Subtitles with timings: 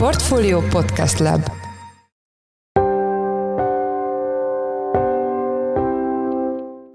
[0.00, 1.50] Portfolio Podcast Lab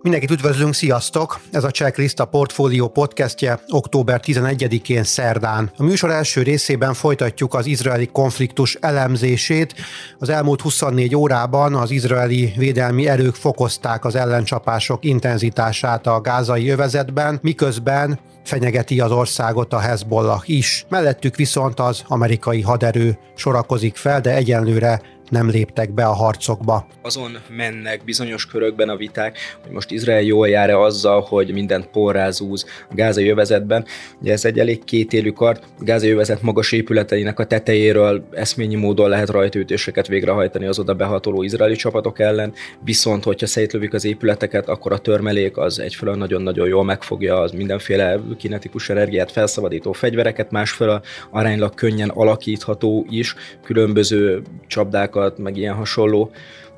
[0.01, 1.39] Mindenkit üdvözlünk, sziasztok!
[1.51, 5.71] Ez a Checklist a Portfolio podcastje október 11-én szerdán.
[5.77, 9.75] A műsor első részében folytatjuk az izraeli konfliktus elemzését.
[10.19, 17.39] Az elmúlt 24 órában az izraeli védelmi erők fokozták az ellencsapások intenzitását a gázai övezetben,
[17.41, 20.85] miközben fenyegeti az országot a Hezbollah is.
[20.89, 26.87] Mellettük viszont az amerikai haderő sorakozik fel, de egyenlőre nem léptek be a harcokba.
[27.01, 32.65] Azon mennek bizonyos körökben a viták, hogy most Izrael jól jár-e azzal, hogy mindent porrázúz
[32.89, 33.85] a gázai övezetben.
[34.21, 35.63] Ugye ez egy elég kétélű kart.
[35.79, 41.43] A gázai övezet magas épületeinek a tetejéről eszményi módon lehet rajtaütéseket végrehajtani az oda behatoló
[41.43, 46.83] izraeli csapatok ellen, viszont hogyha szétlövik az épületeket, akkor a törmelék az egyfelől nagyon-nagyon jól
[46.83, 55.37] megfogja az mindenféle kinetikus energiát felszabadító fegyvereket, másfelől aránylag könnyen alakítható is, különböző csapdák kamerákat,
[55.37, 56.31] meg ilyen hasonló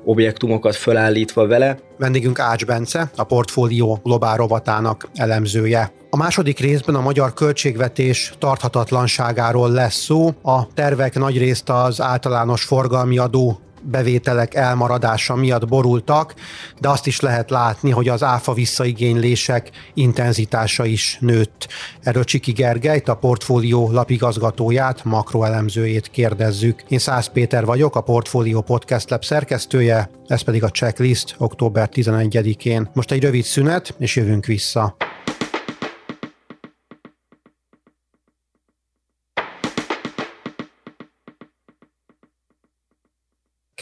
[0.04, 1.78] objektumokat felállítva vele.
[1.98, 5.92] Vendégünk Ács Bence, a portfólió globál rovatának elemzője.
[6.10, 10.30] A második részben a magyar költségvetés tarthatatlanságáról lesz szó.
[10.42, 16.34] A tervek nagyrészt az általános forgalmi adó bevételek elmaradása miatt borultak,
[16.80, 21.68] de azt is lehet látni, hogy az áfa visszaigénylések intenzitása is nőtt.
[22.02, 26.82] Erről Csiki Gergelyt, a portfólió lapigazgatóját, makroelemzőjét kérdezzük.
[26.88, 32.90] Én Szász Péter vagyok, a Portfólió Podcast Lab szerkesztője, ez pedig a checklist október 11-én.
[32.94, 34.96] Most egy rövid szünet, és jövünk vissza.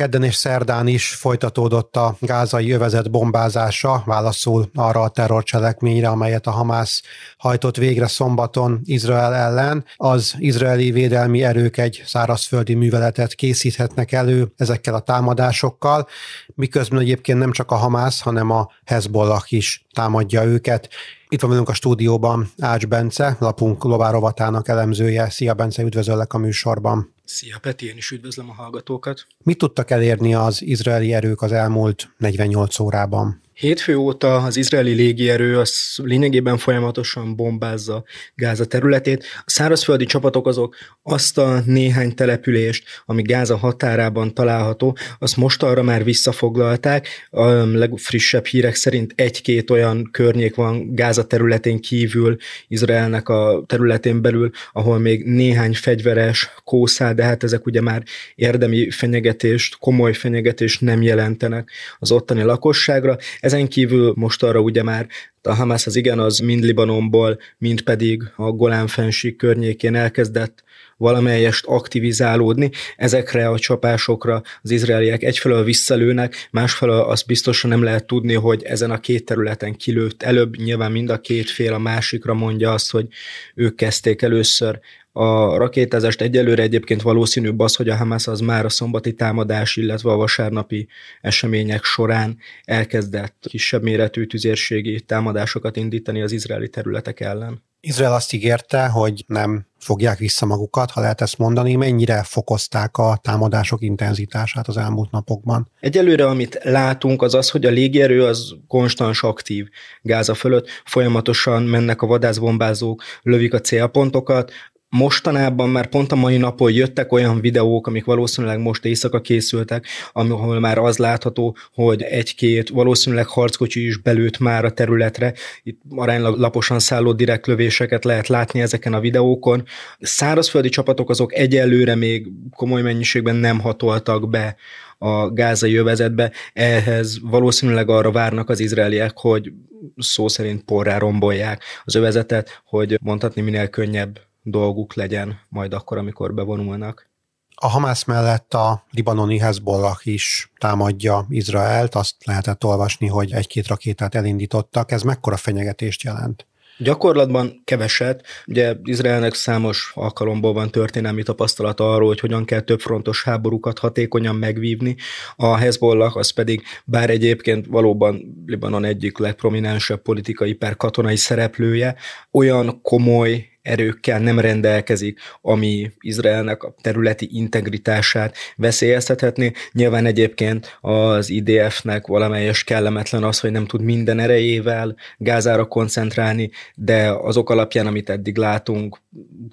[0.06, 6.50] Kedden és szerdán is folytatódott a gázai övezet bombázása, válaszul arra a terrorcselekményre, amelyet a
[6.50, 7.02] Hamász
[7.38, 9.84] hajtott végre szombaton Izrael ellen.
[9.96, 16.06] Az izraeli védelmi erők egy szárazföldi műveletet készíthetnek elő ezekkel a támadásokkal,
[16.54, 20.88] miközben egyébként nem csak a Hamász, hanem a Hezbollah is támadja őket.
[21.28, 25.30] Itt van velünk a stúdióban Ács Bence, lapunk globárovatának elemzője.
[25.30, 27.14] Szia Bence, üdvözöllek a műsorban.
[27.26, 29.26] Szia Peti, én is üdvözlöm a hallgatókat.
[29.42, 33.40] Mit tudtak elérni az izraeli erők az elmúlt 48 órában?
[33.56, 39.24] Hétfő óta az izraeli légierő az lényegében folyamatosan bombázza Gáza területét.
[39.38, 45.82] A szárazföldi csapatok azok azt a néhány települést, ami Gáza határában található, azt most arra
[45.82, 47.08] már visszafoglalták.
[47.30, 52.36] A legfrissebb hírek szerint egy-két olyan környék van Gáza területén kívül,
[52.68, 58.02] Izraelnek a területén belül, ahol még néhány fegyveres kószál, de hát ezek ugye már
[58.34, 65.06] érdemi fenyegetést, komoly fenyegetést nem jelentenek az ottani lakosságra ezen kívül most arra ugye már
[65.42, 70.64] a Hamas az igen, az mind Libanonból, mind pedig a Golán fenség környékén elkezdett
[70.96, 72.70] valamelyest aktivizálódni.
[72.96, 78.90] Ezekre a csapásokra az izraeliek egyfelől visszalőnek, másfelől azt biztosan nem lehet tudni, hogy ezen
[78.90, 80.56] a két területen kilőtt előbb.
[80.56, 83.08] Nyilván mind a két fél a másikra mondja azt, hogy
[83.54, 84.80] ők kezdték először
[85.18, 90.10] a rakétázást egyelőre egyébként valószínűbb az, hogy a Hamas az már a szombati támadás, illetve
[90.10, 90.88] a vasárnapi
[91.20, 97.62] események során elkezdett kisebb méretű tüzérségi támadásokat indítani az izraeli területek ellen.
[97.80, 103.18] Izrael azt ígérte, hogy nem fogják vissza magukat, ha lehet ezt mondani, mennyire fokozták a
[103.22, 105.70] támadások intenzitását az elmúlt napokban?
[105.80, 109.68] Egyelőre, amit látunk, az az, hogy a légierő az konstans aktív
[110.02, 114.52] Gáza fölött, folyamatosan mennek a vadászbombázók, lövik a célpontokat,
[114.96, 120.60] mostanában már pont a mai napon jöttek olyan videók, amik valószínűleg most éjszaka készültek, ahol
[120.60, 125.34] már az látható, hogy egy-két valószínűleg harckocsi is belőtt már a területre.
[125.62, 129.64] Itt aránylag laposan szálló direktlövéseket lehet látni ezeken a videókon.
[130.00, 134.56] Szárazföldi csapatok azok egyelőre még komoly mennyiségben nem hatoltak be
[134.98, 139.52] a gázai övezetbe, ehhez valószínűleg arra várnak az izraeliek, hogy
[139.96, 146.34] szó szerint porrá rombolják az övezetet, hogy mondhatni minél könnyebb dolguk legyen majd akkor, amikor
[146.34, 147.10] bevonulnak.
[147.54, 154.14] A Hamász mellett a libanoni Hezbollah is támadja Izraelt, azt lehetett olvasni, hogy egy-két rakétát
[154.14, 154.90] elindítottak.
[154.90, 156.46] Ez mekkora fenyegetést jelent?
[156.78, 158.26] Gyakorlatban keveset.
[158.46, 164.96] Ugye Izraelnek számos alkalomból van történelmi tapasztalata arról, hogy hogyan kell többfrontos háborúkat hatékonyan megvívni.
[165.36, 171.96] A Hezbollah az pedig, bár egyébként valóban Libanon egyik legprominensebb politikai per katonai szereplője,
[172.30, 179.52] olyan komoly erőkkel nem rendelkezik, ami Izraelnek a területi integritását veszélyeztethetné.
[179.72, 187.10] Nyilván egyébként az IDF-nek valamelyes kellemetlen az, hogy nem tud minden erejével Gázára koncentrálni, de
[187.10, 188.98] azok alapján, amit eddig látunk,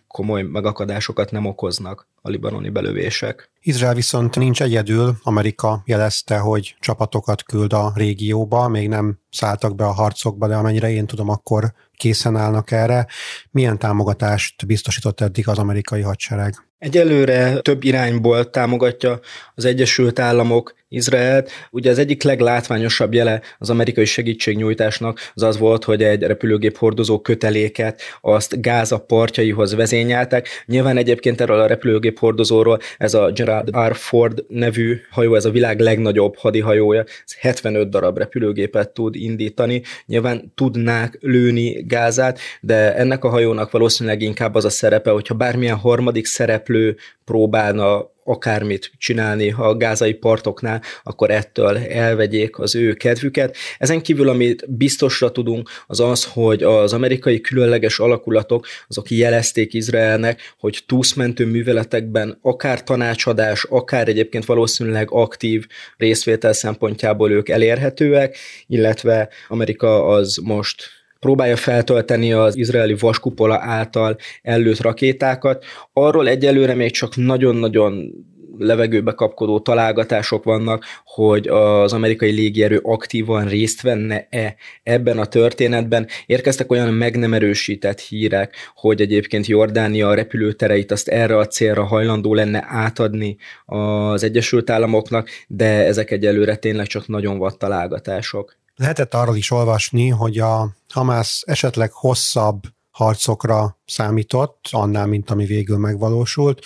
[0.07, 3.49] komoly megakadásokat nem okoznak a libanoni belövések.
[3.61, 5.15] Izrael viszont nincs egyedül.
[5.23, 10.91] Amerika jelezte, hogy csapatokat küld a régióba, még nem szálltak be a harcokba, de amennyire
[10.91, 13.07] én tudom, akkor készen állnak erre.
[13.51, 16.67] Milyen támogatást biztosított eddig az amerikai hadsereg?
[16.77, 19.19] Egyelőre több irányból támogatja
[19.55, 21.51] az Egyesült Államok Izraelt.
[21.71, 27.19] Ugye az egyik leglátványosabb jele az amerikai segítségnyújtásnak az az volt, hogy egy repülőgép hordozó
[27.19, 30.47] köteléket azt Gáza partjaihoz vezényeltek.
[30.65, 33.95] Nyilván egyébként erről a repülőgép hordozóról ez a Gerard R.
[33.95, 39.81] Ford nevű hajó, ez a világ legnagyobb hadihajója, ez 75 darab repülőgépet tud indítani.
[40.05, 45.77] Nyilván tudnák lőni Gázát, de ennek a hajónak valószínűleg inkább az a szerepe, hogyha bármilyen
[45.77, 46.95] harmadik szereplő
[47.25, 53.55] próbálna akármit csinálni a gázai partoknál, akkor ettől elvegyék az ő kedvüket.
[53.77, 60.53] Ezen kívül, amit biztosra tudunk, az az, hogy az amerikai különleges alakulatok, azok jelezték Izraelnek,
[60.59, 65.65] hogy túszmentő műveletekben akár tanácsadás, akár egyébként valószínűleg aktív
[65.97, 68.37] részvétel szempontjából ők elérhetőek,
[68.67, 75.65] illetve Amerika az most próbálja feltölteni az izraeli vaskupola által ellőtt rakétákat.
[75.93, 78.13] Arról egyelőre még csak nagyon-nagyon
[78.57, 86.07] levegőbe kapkodó találgatások vannak, hogy az amerikai légierő aktívan részt venne-e ebben a történetben.
[86.25, 91.83] Érkeztek olyan meg nem erősített hírek, hogy egyébként Jordánia a repülőtereit azt erre a célra
[91.83, 98.61] hajlandó lenne átadni az Egyesült Államoknak, de ezek egyelőre tényleg csak nagyon vad találgatások.
[98.75, 102.61] Lehetett arról is olvasni, hogy a Hamász esetleg hosszabb
[102.91, 106.65] harcokra számított, annál, mint ami végül megvalósult.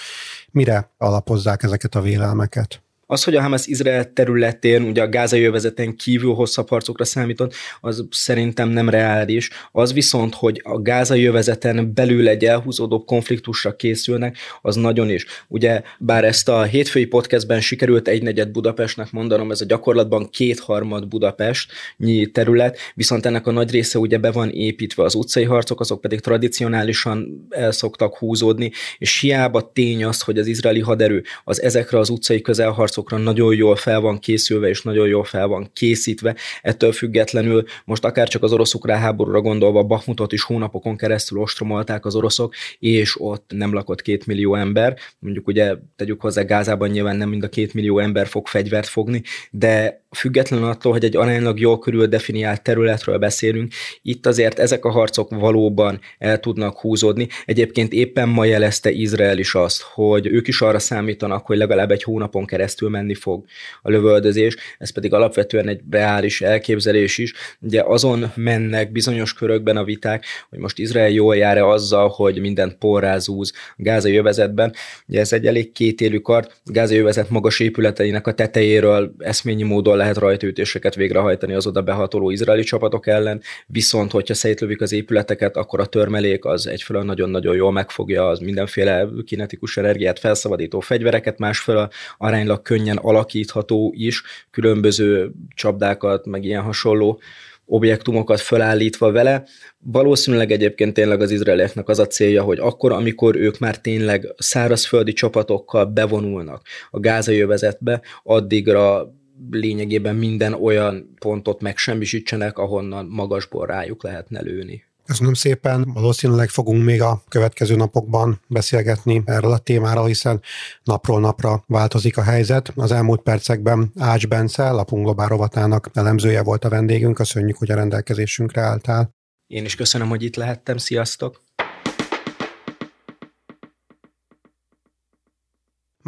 [0.52, 2.82] Mire alapozzák ezeket a vélelmeket?
[3.10, 8.08] Az, hogy a Hamas Izrael területén, ugye a gázai övezeten kívül hosszabb harcokra számított, az
[8.12, 9.50] szerintem nem reális.
[9.72, 15.26] Az viszont, hogy a gázai övezeten belül egy elhúzódó konfliktusra készülnek, az nagyon is.
[15.48, 22.32] Ugye, bár ezt a hétfői podcastben sikerült egynegyed Budapestnek mondanom, ez a gyakorlatban kétharmad Budapestnyi
[22.32, 26.20] terület, viszont ennek a nagy része ugye be van építve az utcai harcok, azok pedig
[26.20, 32.10] tradicionálisan el szoktak húzódni, és hiába tény az, hogy az izraeli haderő az ezekre az
[32.10, 36.36] utcai közelharc harcokra nagyon jól fel van készülve, és nagyon jól fel van készítve.
[36.62, 42.16] Ettől függetlenül most akár csak az oroszok ráháborúra gondolva Bahmutot is hónapokon keresztül ostromolták az
[42.16, 44.98] oroszok, és ott nem lakott két millió ember.
[45.20, 49.22] Mondjuk ugye tegyük hozzá Gázában nyilván nem mind a két millió ember fog fegyvert fogni,
[49.52, 53.72] de függetlenül attól, hogy egy aránylag jól körül definiált területről beszélünk,
[54.02, 57.28] itt azért ezek a harcok valóban el tudnak húzódni.
[57.46, 62.04] Egyébként éppen ma jelezte Izrael is azt, hogy ők is arra számítanak, hogy legalább egy
[62.04, 63.46] hónapon keresztül menni fog
[63.82, 67.34] a lövöldözés, ez pedig alapvetően egy reális elképzelés is.
[67.62, 72.76] Ugye azon mennek bizonyos körökben a viták, hogy most Izrael jól jár-e azzal, hogy mindent
[72.76, 74.74] porrázúz a gázai övezetben.
[75.08, 79.98] Ugye ez egy elég kétélű kart, a gázai övezet magas épületeinek a tetejéről eszményi módon
[79.98, 85.80] lehet rajtőtéseket végrehajtani az oda behatoló izraeli csapatok ellen, viszont hogyha szétlövik az épületeket, akkor
[85.80, 92.62] a törmelék az egyfelől nagyon-nagyon jól megfogja az mindenféle kinetikus energiát felszabadító fegyvereket, másfelől aránylag
[92.62, 97.20] könnyen alakítható is, különböző csapdákat, meg ilyen hasonló
[97.68, 99.44] objektumokat felállítva vele.
[99.78, 105.14] Valószínűleg egyébként tényleg az izraelieknek az a célja, hogy akkor, amikor ők már tényleg szárazföldi
[105.14, 109.12] csapatokkal bevonulnak a gázai övezetbe, addigra
[109.52, 114.84] lényegében minden olyan pontot megsemmisítsenek, ahonnan magasból rájuk lehetne lőni.
[115.06, 120.42] Köszönöm szépen, valószínűleg fogunk még a következő napokban beszélgetni erről a témáról, hiszen
[120.84, 122.72] napról napra változik a helyzet.
[122.76, 127.76] Az elmúlt percekben Ács Bence, lapunk globál rovatának elemzője volt a vendégünk, köszönjük, hogy a
[127.76, 129.16] rendelkezésünkre álltál.
[129.48, 131.47] Én is köszönöm, hogy itt lehettem, sziasztok!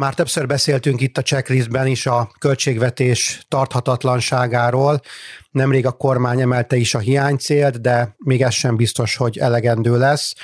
[0.00, 5.00] Már többször beszéltünk itt a checklistben is a költségvetés tarthatatlanságáról.
[5.50, 10.34] Nemrég a kormány emelte is a hiánycélt, de még ez sem biztos, hogy elegendő lesz.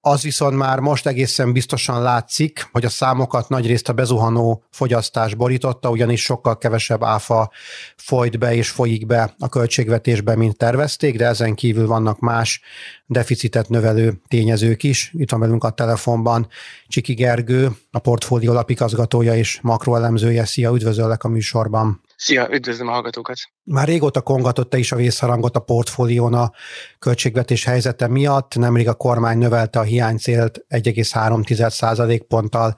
[0.00, 5.90] Az viszont már most egészen biztosan látszik, hogy a számokat nagyrészt a bezuhanó fogyasztás borította,
[5.90, 7.50] ugyanis sokkal kevesebb áfa
[7.96, 12.60] folyt be és folyik be a költségvetésbe, mint tervezték, de ezen kívül vannak más
[13.06, 15.12] deficitet növelő tényezők is.
[15.16, 16.48] Itt van velünk a telefonban
[16.88, 20.44] Csiki Gergő, a portfólió lapigazgatója és makroelemzője.
[20.44, 22.00] Szia, üdvözöllek a műsorban!
[22.20, 23.36] Szia, üdvözlöm a hallgatókat!
[23.64, 26.52] Már régóta kongatott is a vészharangot a portfólión a
[26.98, 28.54] költségvetés helyzete miatt.
[28.54, 32.76] Nemrég a kormány növelte a hiánycélt 1,3 ponttal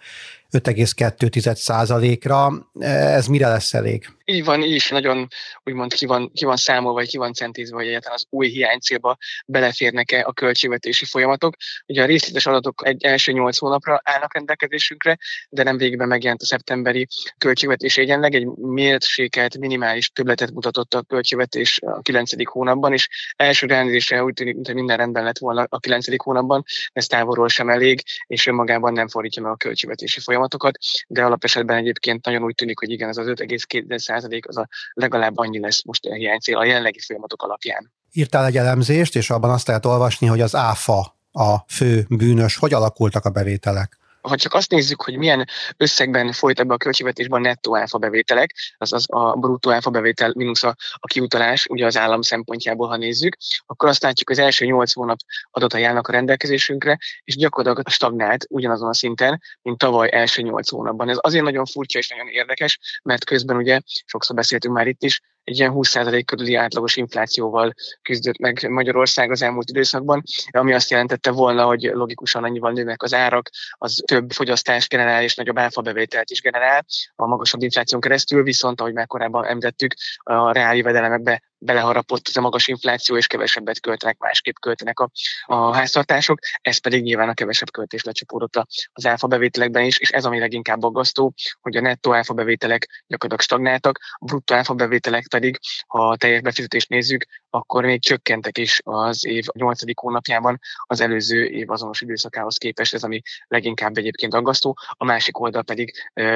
[0.52, 2.68] 5,2%-ra.
[2.84, 4.08] Ez mire lesz elég?
[4.24, 5.28] Így van, így is nagyon
[5.64, 9.16] úgymond ki van, ki van számolva, vagy ki van centízve, hogy egyáltalán az új hiánycélba
[9.46, 11.54] beleférnek-e a költségvetési folyamatok.
[11.86, 16.46] Ugye a részletes adatok egy első nyolc hónapra állnak rendelkezésünkre, de nem végben megjelent a
[16.46, 17.06] szeptemberi
[17.38, 22.48] költségvetés egyenleg, egy mérsékelt, minimális többletet mutatott a költségvetés a 9.
[22.48, 26.22] hónapban, és első ránézésre úgy tűnik, mintha minden rendben lett volna a 9.
[26.22, 30.78] hónapban, ez távolról sem elég, és önmagában nem fordítja meg a költségvetési folyamatokat,
[31.08, 35.60] de alapesetben egyébként nagyon úgy tűnik, hogy igen, ez az 5,2 az a legalább annyi
[35.60, 37.92] lesz most a hiánycél a jelenlegi folyamatok alapján.
[38.12, 42.56] Írtál egy elemzést, és abban azt lehet olvasni, hogy az ÁFA a fő bűnös.
[42.56, 43.98] Hogy alakultak a bevételek?
[44.22, 49.04] Ha csak azt nézzük, hogy milyen összegben folyt ebbe a költségvetésben nettó áfa bevételek, azaz
[49.08, 53.36] a bruttó áfa bevétel mínusz a, a kiutalás, ugye az állam szempontjából, ha nézzük,
[53.66, 55.18] akkor azt látjuk, az első nyolc hónap
[55.50, 61.08] adatai állnak a rendelkezésünkre, és gyakorlatilag stagnált ugyanazon a szinten, mint tavaly első nyolc hónapban.
[61.08, 65.20] Ez azért nagyon furcsa és nagyon érdekes, mert közben ugye, sokszor beszéltünk már itt is,
[65.44, 71.30] egy ilyen 20% körüli átlagos inflációval küzdött meg Magyarország az elmúlt időszakban, ami azt jelentette
[71.30, 76.40] volna, hogy logikusan annyival nőnek az árak, az több fogyasztás generál és nagyobb áfabevételt is
[76.40, 76.84] generál
[77.16, 82.40] a magasabb infláción keresztül, viszont ahogy már korábban említettük, a reál jövedelemekbe beleharapott ez a
[82.40, 85.10] magas infláció, és kevesebbet költenek, másképp költenek a,
[85.46, 90.24] a háztartások, ez pedig nyilván a kevesebb költés lecsapódott az áfa bevételekben is, és ez
[90.24, 95.58] ami leginkább aggasztó, hogy a nettó áfa bevételek gyakorlatilag stagnáltak, a bruttó áfa bevételek pedig,
[95.86, 99.80] ha a teljes befizetést nézzük, akkor még csökkentek is az év 8.
[100.00, 104.76] hónapjában az előző év azonos időszakához képest, ez ami leginkább egyébként aggasztó.
[104.90, 105.92] A másik oldal pedig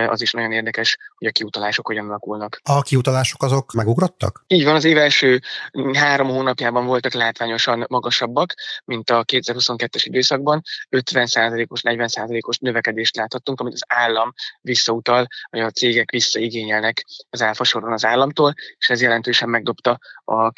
[0.09, 2.61] az is nagyon érdekes, hogy a kiutalások hogyan alakulnak.
[2.63, 4.45] A kiutalások azok megugrottak?
[4.47, 5.41] Így van, az év első
[5.93, 8.55] három hónapjában voltak látványosan magasabbak,
[8.85, 10.63] mint a 2022-es időszakban.
[10.91, 18.05] 50%-os, 40%-os növekedést láthattunk, amit az állam visszautal, vagy a cégek visszaigényelnek az álfasoron az
[18.05, 20.53] államtól, és ez jelentősen megdobta a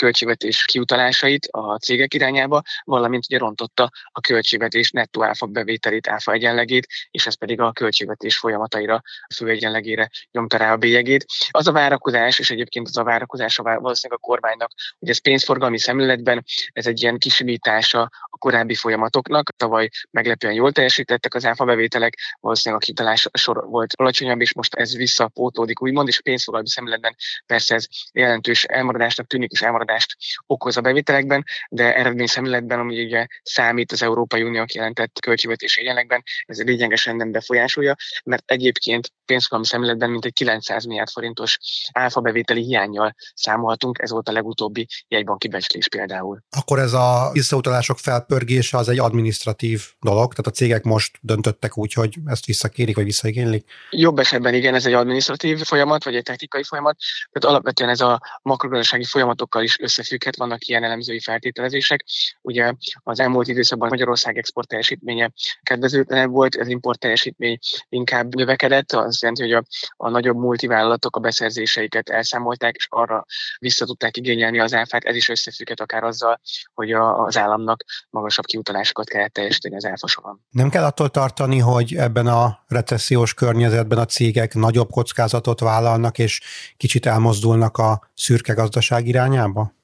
[0.46, 6.86] költségvetés kiutalásait a cégek irányába, valamint ugye rontotta a költségvetés nettó áfa bevételét, áfa egyenlegét,
[7.10, 8.94] és ez pedig a költségvetés folyamataira,
[9.26, 11.26] a fő egyenlegére nyomta rá a bélyegét.
[11.50, 15.78] Az a várakozás, és egyébként az a várakozás a valószínűleg a kormánynak, hogy ez pénzforgalmi
[15.78, 19.50] szemléletben, ez egy ilyen kisimítása a korábbi folyamatoknak.
[19.56, 24.74] Tavaly meglepően jól teljesítettek az áfa bevételek, valószínűleg a kitalás sor volt alacsonyabb, és most
[24.74, 27.16] ez visszapótódik, úgymond, és a pénzforgalmi szemléletben
[27.46, 30.16] persze ez jelentős elmaradásnak tűnik, és elmaradást
[30.46, 36.22] okoz a bevételekben, de eredmény szemléletben, ami ugye számít az Európai Unió jelentett költségvetési egyenlegben,
[36.46, 41.58] ez lényegesen nem befolyásolja, mert egyébként pénzforgalmi szemléletben mintegy 900 milliárd forintos
[41.92, 46.42] áfa bevételi hiányjal számolhatunk, ez volt a legutóbbi jegybanki becslés például.
[46.56, 51.92] Akkor ez a visszautalások felpörgése az egy administratív dolog, tehát a cégek most döntöttek úgy,
[51.92, 53.64] hogy ezt visszakérik, vagy visszaigénylik?
[53.90, 56.96] Jobb esetben igen, ez egy administratív folyamat, vagy egy technikai folyamat,
[57.32, 62.04] tehát alapvetően ez a makrogazdasági folyamatokkal is összefügghet, vannak ilyen elemzői feltételezések.
[62.42, 69.20] Ugye az elmúlt időszakban Magyarország export teljesítménye kedvezőtlenebb volt, az import teljesítmény inkább növekedett, az
[69.20, 69.62] jelenti, hogy a,
[69.96, 73.24] a nagyobb multivállalatok a beszerzéseiket elszámolták, és arra
[73.58, 76.40] vissza tudták igényelni az áfát, ez is összefügghet akár azzal,
[76.74, 77.84] hogy a, az államnak
[78.16, 80.40] magasabb kiutalásokat kell teljesíteni az áfa soron.
[80.50, 86.40] Nem kell attól tartani, hogy ebben a recessziós környezetben a cégek nagyobb kockázatot vállalnak, és
[86.76, 89.75] kicsit elmozdulnak a szürke gazdaság irányába?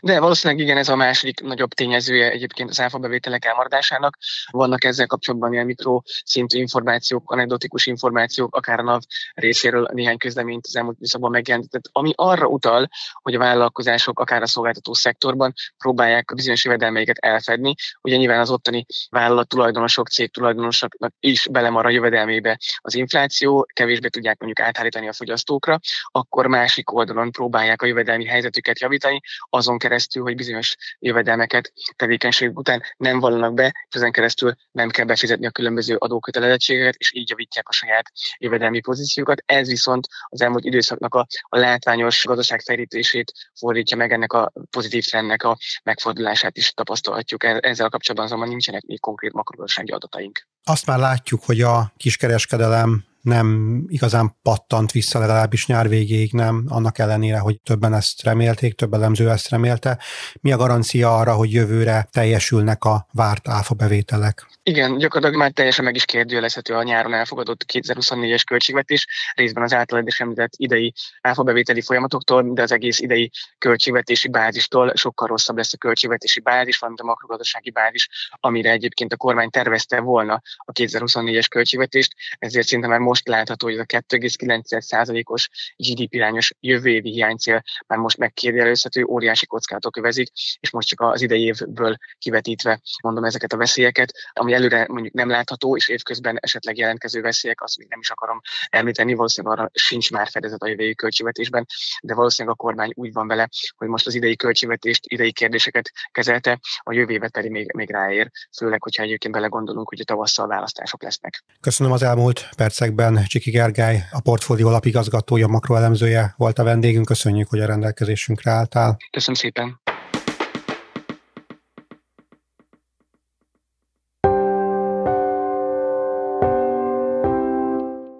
[0.00, 4.16] De valószínűleg igen, ez a második nagyobb tényezője egyébként az áfa bevételek elmaradásának.
[4.50, 9.00] Vannak ezzel kapcsolatban ilyen mikroszintű információk, anekdotikus információk, akár a NAV
[9.34, 12.88] részéről néhány közleményt az elmúlt időszakban megjelentett, ami arra utal,
[13.22, 17.74] hogy a vállalkozások akár a szolgáltató szektorban próbálják a bizonyos jövedelmeiket elfedni.
[18.02, 24.08] Ugye nyilván az ottani vállalat tulajdonosok, cég tulajdonosoknak is belemar a jövedelmébe az infláció, kevésbé
[24.08, 25.78] tudják mondjuk átállítani a fogyasztókra,
[26.10, 29.20] akkor másik oldalon próbálják a jövedelmi helyzetüket javítani,
[29.66, 35.04] azon keresztül, hogy bizonyos jövedelmeket tevékenység után nem vallanak be, és ezen keresztül nem kell
[35.04, 39.42] befizetni a különböző adókötelezettségeket, és így javítják a saját jövedelmi pozíciókat.
[39.46, 45.42] Ez viszont az elmúlt időszaknak a, a látványos gazdaságfejlítését fordítja meg ennek a pozitív trendnek
[45.42, 47.44] a megfordulását is tapasztalhatjuk.
[47.44, 50.46] E-, ezzel kapcsolatban azonban nincsenek még konkrét makrogazdasági adataink.
[50.64, 56.98] Azt már látjuk, hogy a kiskereskedelem nem igazán pattant vissza, legalábbis nyár végéig nem, annak
[56.98, 59.98] ellenére, hogy többen ezt remélték, több elemző ezt remélte.
[60.40, 64.46] Mi a garancia arra, hogy jövőre teljesülnek a várt áfa bevételek?
[64.62, 70.06] Igen, gyakorlatilag már teljesen meg is kérdőjelezhető a nyáron elfogadott 2024-es költségvetés, részben az általad
[70.06, 75.76] is említett idei áfabevételi folyamatoktól, de az egész idei költségvetési bázistól sokkal rosszabb lesz a
[75.76, 78.08] költségvetési bázis, valamint a makrogazdasági bázis,
[78.40, 83.76] amire egyébként a kormány tervezte volna a 2024-es költségvetést, ezért szinte már most látható, hogy
[83.76, 90.28] ez a 2,9%-os GDP irányos jövő évi hiánycél már most megkérdőjelezhető, óriási kockázatok övezik,
[90.60, 95.28] és most csak az idei évből kivetítve mondom ezeket a veszélyeket, ami előre mondjuk nem
[95.28, 100.10] látható, és évközben esetleg jelentkező veszélyek, azt még nem is akarom említeni, valószínűleg arra sincs
[100.10, 101.66] már fedezet a jövői költségvetésben,
[102.02, 106.58] de valószínűleg a kormány úgy van vele, hogy most az idei költségvetést, idei kérdéseket kezelte,
[106.78, 111.02] a jövő évet pedig még, még ráér, főleg, hogyha egyébként belegondolunk, hogy a tavasszal választások
[111.02, 111.44] lesznek.
[111.60, 113.05] Köszönöm az elmúlt percekben.
[113.26, 117.06] Csiki Gergály, a portfólió alapigazgatója, makroelemzője volt a vendégünk.
[117.06, 118.96] Köszönjük, hogy a rendelkezésünkre álltál.
[119.10, 119.85] Köszönöm szépen.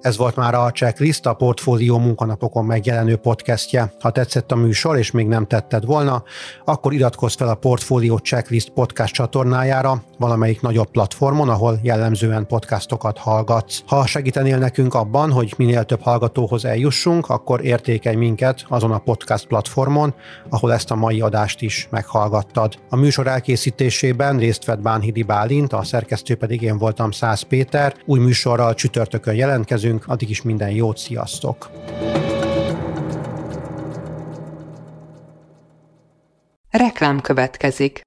[0.06, 3.92] Ez volt már a Checklist, a Portfólió munkanapokon megjelenő podcastje.
[4.00, 6.22] Ha tetszett a műsor, és még nem tetted volna,
[6.64, 13.82] akkor iratkozz fel a Portfólió Checklist podcast csatornájára, valamelyik nagyobb platformon, ahol jellemzően podcastokat hallgatsz.
[13.86, 19.46] Ha segítenél nekünk abban, hogy minél több hallgatóhoz eljussunk, akkor értékelj minket azon a podcast
[19.46, 20.14] platformon,
[20.48, 22.75] ahol ezt a mai adást is meghallgattad.
[22.90, 27.94] A műsor elkészítésében részt vett Bánhidi Bálint, a szerkesztő pedig én voltam Száz Péter.
[28.04, 31.71] Új műsorral csütörtökön jelentkezünk, addig is minden jót, sziasztok!
[36.71, 38.00] Reklám következik.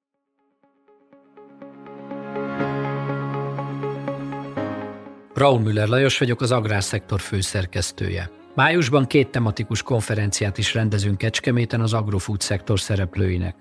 [5.34, 8.30] Raúl Müller Lajos vagyok, az Agrárszektor főszerkesztője.
[8.54, 13.56] Májusban két tematikus konferenciát is rendezünk Kecskeméten az agrofood szektor szereplőinek.